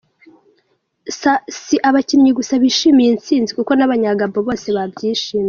Si 1.61 1.75
abakinnyi 1.89 2.31
gusa 2.37 2.53
bishimiye 2.63 3.07
iyi 3.09 3.17
ntsinzi, 3.19 3.51
kuko 3.57 3.71
n’abanya 3.75 4.19
Gabon 4.19 4.43
bose 4.47 4.67
babyishimiye. 4.77 5.39